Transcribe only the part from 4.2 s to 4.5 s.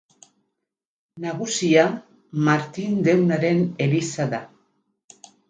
da.